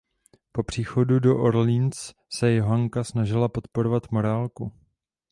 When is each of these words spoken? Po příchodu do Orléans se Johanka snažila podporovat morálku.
Po 0.51 0.63
příchodu 0.63 1.19
do 1.19 1.37
Orléans 1.39 2.13
se 2.29 2.53
Johanka 2.53 3.03
snažila 3.03 3.49
podporovat 3.49 4.11
morálku. 4.11 4.71